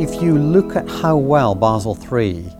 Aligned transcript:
If 0.00 0.22
you 0.22 0.38
look 0.38 0.76
at 0.76 0.88
how 0.88 1.16
well 1.16 1.56
Basel 1.56 1.98
III 1.98 2.52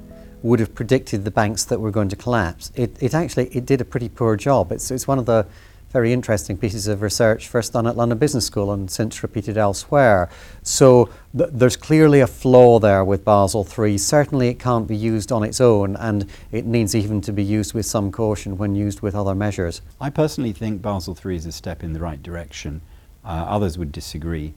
would 0.43 0.59
have 0.59 0.75
predicted 0.75 1.25
the 1.25 1.31
banks 1.31 1.65
that 1.67 1.79
were 1.79 1.93
going 1.93 2.09
to 2.09 2.17
collapse, 2.17 2.73
it, 2.75 3.01
it 3.01 3.15
actually 3.15 3.47
it 3.55 3.65
did 3.65 3.81
a 3.81 3.85
pretty 3.85 4.09
poor 4.09 4.35
job. 4.35 4.73
It's, 4.73 4.91
it's 4.91 5.07
one 5.07 5.21
of 5.21 5.27
the 5.27 5.47
very 5.91 6.13
interesting 6.13 6.59
pieces 6.59 6.89
of 6.89 7.01
research 7.01 7.47
first 7.47 7.75
done 7.75 7.87
at 7.87 7.97
London 7.97 8.19
Business 8.19 8.45
School 8.45 8.73
and 8.73 8.91
since 8.91 9.23
repeated 9.23 9.57
elsewhere. 9.57 10.29
So 10.65 11.11
th- 11.37 11.51
there's 11.53 11.77
clearly 11.77 12.19
a 12.19 12.27
flaw 12.27 12.81
there 12.81 13.05
with 13.05 13.25
Basel 13.25 13.65
III. 13.65 13.99
Certainly 13.99 14.49
it 14.49 14.59
can't 14.59 14.89
be 14.89 14.97
used 14.97 15.31
on 15.31 15.45
its 15.45 15.61
own 15.61 15.95
and 15.95 16.29
it 16.51 16.67
needs 16.67 16.97
even 16.97 17.21
to 17.21 17.33
be 17.33 17.45
used 17.45 17.73
with 17.73 17.87
some 17.87 18.11
caution 18.11 18.59
when 18.59 18.75
used 18.75 19.01
with 19.01 19.15
other 19.15 19.37
measures. 19.37 19.81
I 20.01 20.11
personally 20.11 20.53
think 20.53 20.83
Basel 20.83 21.17
III 21.25 21.37
is 21.37 21.47
a 21.47 21.53
step 21.53 21.85
in 21.85 21.93
the 21.93 22.01
right 22.01 22.21
direction. 22.21 22.81
Uh, 23.25 23.47
others 23.49 23.79
would 23.79 23.93
disagree, 23.93 24.55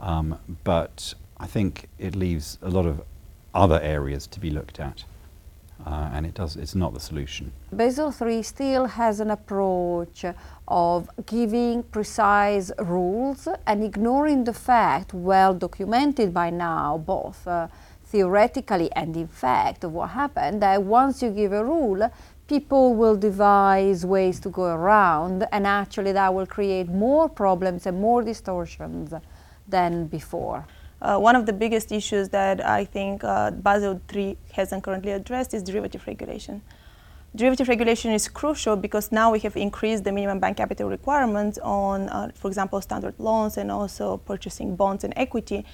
um, 0.00 0.38
but 0.64 1.12
I 1.42 1.46
think 1.46 1.88
it 1.98 2.14
leaves 2.14 2.58
a 2.62 2.70
lot 2.70 2.86
of 2.86 3.02
other 3.52 3.80
areas 3.80 4.26
to 4.28 4.40
be 4.40 4.50
looked 4.50 4.78
at 4.80 5.04
uh, 5.84 6.10
and 6.12 6.24
it 6.24 6.34
does, 6.34 6.56
it's 6.56 6.74
not 6.74 6.94
the 6.94 7.00
solution. 7.00 7.52
Basel 7.72 8.14
III 8.20 8.42
still 8.42 8.86
has 8.86 9.20
an 9.20 9.30
approach 9.30 10.24
of 10.68 11.10
giving 11.26 11.82
precise 11.82 12.70
rules 12.78 13.48
and 13.66 13.82
ignoring 13.82 14.44
the 14.44 14.52
fact, 14.52 15.12
well 15.12 15.54
documented 15.54 16.32
by 16.32 16.50
now, 16.50 16.98
both 16.98 17.46
uh, 17.46 17.66
theoretically 18.06 18.92
and 18.92 19.16
in 19.16 19.26
fact, 19.26 19.84
of 19.84 19.92
what 19.92 20.10
happened, 20.10 20.62
that 20.62 20.82
once 20.82 21.22
you 21.22 21.30
give 21.30 21.52
a 21.52 21.64
rule, 21.64 22.08
people 22.46 22.94
will 22.94 23.16
devise 23.16 24.06
ways 24.06 24.38
to 24.38 24.50
go 24.50 24.64
around, 24.64 25.46
and 25.50 25.66
actually 25.66 26.12
that 26.12 26.32
will 26.32 26.46
create 26.46 26.88
more 26.88 27.28
problems 27.28 27.86
and 27.86 28.00
more 28.00 28.22
distortions 28.22 29.12
than 29.66 30.06
before. 30.06 30.64
Uh, 31.02 31.18
one 31.18 31.34
of 31.34 31.46
the 31.46 31.52
biggest 31.52 31.90
issues 31.90 32.28
that 32.28 32.64
I 32.64 32.84
think 32.84 33.24
uh, 33.24 33.50
Basel 33.50 34.00
III 34.14 34.38
hasn't 34.52 34.84
currently 34.84 35.10
addressed 35.10 35.52
is 35.52 35.64
derivative 35.64 36.06
regulation. 36.06 36.62
Derivative 37.34 37.68
regulation 37.68 38.12
is 38.12 38.28
crucial 38.28 38.76
because 38.76 39.10
now 39.10 39.32
we 39.32 39.40
have 39.40 39.56
increased 39.56 40.04
the 40.04 40.12
minimum 40.12 40.38
bank 40.38 40.58
capital 40.58 40.88
requirements 40.88 41.58
on, 41.58 42.08
uh, 42.10 42.30
for 42.36 42.46
example, 42.46 42.80
standard 42.80 43.14
loans 43.18 43.56
and 43.56 43.72
also 43.72 44.18
purchasing 44.18 44.76
bonds 44.76 45.02
and 45.02 45.12
equity. 45.16 45.64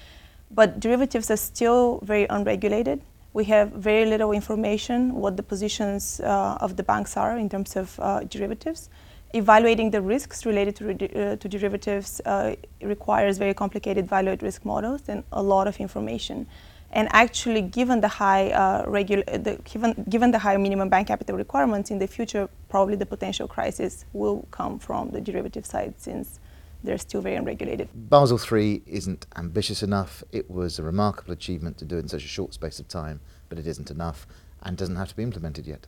But 0.49 0.79
derivatives 0.79 1.29
are 1.29 1.37
still 1.37 1.99
very 2.01 2.25
unregulated. 2.27 3.01
We 3.33 3.43
have 3.45 3.69
very 3.73 4.05
little 4.05 4.31
information 4.31 5.13
what 5.13 5.37
the 5.37 5.43
positions 5.43 6.19
uh, 6.21 6.57
of 6.59 6.75
the 6.75 6.81
banks 6.81 7.15
are 7.15 7.37
in 7.37 7.49
terms 7.49 7.75
of 7.75 7.99
uh, 7.99 8.21
derivatives 8.21 8.89
evaluating 9.33 9.91
the 9.91 10.01
risks 10.01 10.45
related 10.45 10.75
to, 10.77 10.85
uh, 10.91 11.35
to 11.35 11.47
derivatives 11.47 12.19
uh, 12.25 12.55
requires 12.81 13.37
very 13.37 13.53
complicated 13.53 14.07
value 14.07 14.31
at 14.31 14.41
risk 14.41 14.65
models 14.65 15.01
and 15.07 15.23
a 15.31 15.41
lot 15.41 15.67
of 15.67 15.77
information. 15.79 16.47
And 16.91 17.07
actually, 17.11 17.61
given 17.61 18.01
the 18.01 18.07
high 18.07 18.49
uh, 18.49 18.83
regula- 18.87 19.37
the, 19.37 19.59
given, 19.63 20.05
given 20.09 20.31
the 20.31 20.39
high 20.39 20.57
minimum 20.57 20.89
bank 20.89 21.07
capital 21.09 21.37
requirements 21.37 21.91
in 21.91 21.99
the 21.99 22.07
future, 22.07 22.49
probably 22.67 22.95
the 22.95 23.05
potential 23.05 23.47
crisis 23.47 24.05
will 24.13 24.47
come 24.49 24.79
from 24.79 25.11
the 25.11 25.21
derivative 25.21 25.65
side 25.67 25.93
since 25.97 26.39
they're 26.83 26.97
still 26.97 27.21
very 27.21 27.35
unregulated. 27.35 27.89
Basel 27.93 28.39
III 28.39 28.81
isn't 28.87 29.27
ambitious 29.35 29.83
enough. 29.83 30.23
It 30.31 30.49
was 30.49 30.79
a 30.79 30.83
remarkable 30.83 31.33
achievement 31.33 31.77
to 31.79 31.85
do 31.85 31.97
in 31.97 32.07
such 32.07 32.23
a 32.23 32.27
short 32.27 32.53
space 32.55 32.79
of 32.79 32.87
time, 32.87 33.19
but 33.49 33.59
it 33.59 33.67
isn't 33.67 33.91
enough 33.91 34.25
and 34.63 34.75
doesn't 34.75 34.95
have 34.95 35.09
to 35.09 35.15
be 35.15 35.23
implemented 35.23 35.67
yet. 35.67 35.85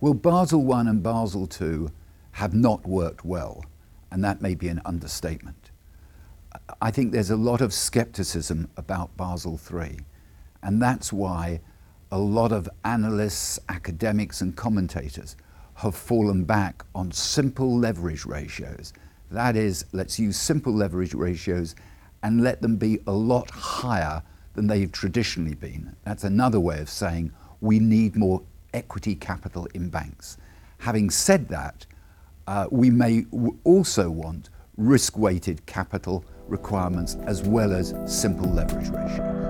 Well, 0.00 0.14
Basel 0.14 0.70
I 0.72 0.80
and 0.80 1.02
Basel 1.02 1.48
II 1.60 1.88
have 2.40 2.54
not 2.54 2.86
worked 2.86 3.22
well, 3.22 3.62
and 4.10 4.24
that 4.24 4.40
may 4.40 4.54
be 4.54 4.68
an 4.68 4.80
understatement. 4.86 5.70
I 6.80 6.90
think 6.90 7.12
there's 7.12 7.28
a 7.28 7.36
lot 7.36 7.60
of 7.60 7.70
skepticism 7.74 8.70
about 8.78 9.14
Basel 9.14 9.60
III, 9.70 9.98
and 10.62 10.80
that's 10.80 11.12
why 11.12 11.60
a 12.10 12.18
lot 12.18 12.50
of 12.50 12.66
analysts, 12.82 13.60
academics, 13.68 14.40
and 14.40 14.56
commentators 14.56 15.36
have 15.74 15.94
fallen 15.94 16.44
back 16.44 16.82
on 16.94 17.12
simple 17.12 17.76
leverage 17.76 18.24
ratios. 18.24 18.94
That 19.30 19.54
is, 19.54 19.84
let's 19.92 20.18
use 20.18 20.38
simple 20.38 20.72
leverage 20.72 21.12
ratios 21.12 21.74
and 22.22 22.42
let 22.42 22.62
them 22.62 22.76
be 22.76 23.00
a 23.06 23.12
lot 23.12 23.50
higher 23.50 24.22
than 24.54 24.66
they've 24.66 24.90
traditionally 24.90 25.56
been. 25.56 25.94
That's 26.04 26.24
another 26.24 26.58
way 26.58 26.80
of 26.80 26.88
saying 26.88 27.32
we 27.60 27.80
need 27.80 28.16
more 28.16 28.42
equity 28.72 29.14
capital 29.14 29.68
in 29.74 29.90
banks. 29.90 30.38
Having 30.78 31.10
said 31.10 31.46
that, 31.50 31.84
Uh, 32.50 32.66
we 32.72 32.90
may 32.90 33.24
also 33.62 34.10
want 34.10 34.50
risk 34.76 35.16
weighted 35.16 35.64
capital 35.66 36.24
requirements 36.48 37.14
as 37.24 37.42
well 37.42 37.72
as 37.72 37.94
simple 38.06 38.50
leverage 38.50 38.88
ratios. 38.88 39.49